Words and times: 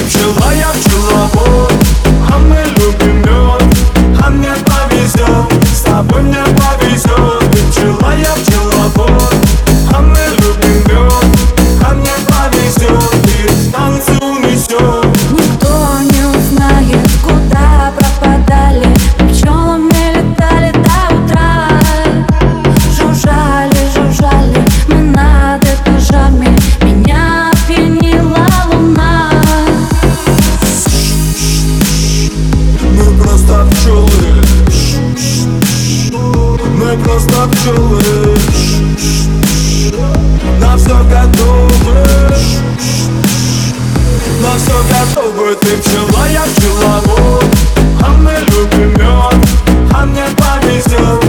пчела, 0.00 0.52
я 0.54 0.68
пчеловод 0.70 1.72
А 2.30 2.38
мы 2.38 2.62
любим 2.76 3.18
мед 3.18 3.62
А 4.24 4.30
мне 4.30 4.52
повезет. 4.64 5.66
С 5.74 5.80
тобой 5.82 6.22
мне 6.22 6.42
повезет 6.56 7.31
На 37.64 37.70
все 40.76 40.96
готовы? 41.04 41.94
На 44.40 44.56
все 44.56 44.76
готовы? 44.90 45.54
Ты 45.60 45.76
пчела, 45.76 46.26
я 46.32 46.42
пчеловод. 46.56 47.44
А 48.04 48.08
мы 48.18 48.32
любим 48.48 48.90
мед 48.94 49.48
А 49.94 50.04
мне 50.04 50.24
повезет 50.36 51.21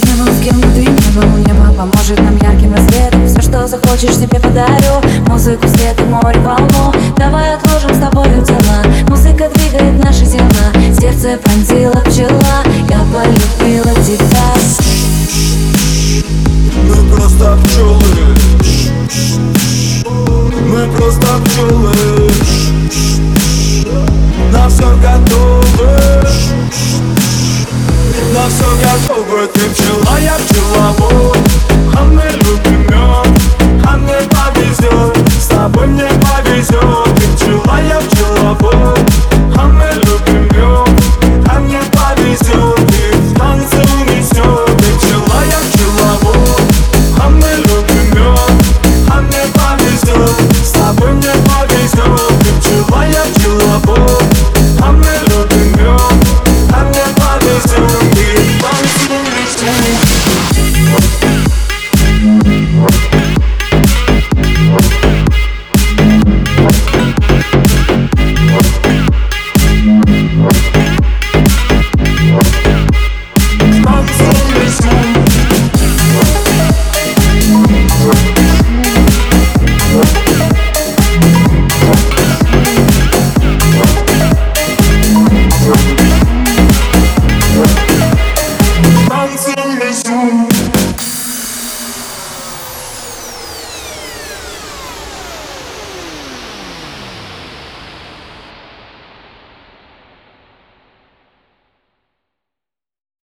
ты 0.00 0.06
не 0.06 0.14
был, 0.14 0.32
с 0.32 0.44
кем 0.44 0.60
бы 0.60 0.68
ты 0.74 0.80
не 0.80 1.20
был. 1.20 1.36
Небо 1.38 1.72
поможет 1.72 2.20
нам 2.20 2.36
ярким 2.36 2.74
рассветом. 2.74 3.26
Все, 3.26 3.40
что 3.40 3.66
захочешь, 3.66 4.16
тебе 4.16 4.38
подарю. 4.40 5.00
Музыку, 5.26 5.66
свет 5.68 5.98
и 6.00 6.04
море, 6.04 6.38
волну 6.40 6.92
Давай 7.16 7.54
отложим 7.54 7.94
с 7.94 7.98
тобою 7.98 8.42
дела 8.44 8.82
Музыка 9.08 9.50
двигает 9.54 10.02
наши 10.04 10.26
тела. 10.26 10.48
Сердце 10.98 11.38
пронзила 11.42 12.00
пчела. 12.06 12.62
Я 12.88 13.00
полюбила 13.12 13.94
тебя. 14.04 14.54
Мы 16.88 17.16
просто 17.16 17.58
пчелы. 17.64 18.36
Мы 20.68 20.96
просто 20.96 21.26
пчелы. 21.44 22.30
На 24.52 24.68
все 24.68 24.96
готовы 24.96 25.65
На 28.46 28.50
все 28.50 28.64
готовы 28.64 29.48
Ты 29.48 29.70
пчела, 29.70 30.20
я 30.20 30.36
пчеловод 30.36 30.76
А 30.78 30.92
мы 31.00 31.10
любим 31.10 31.35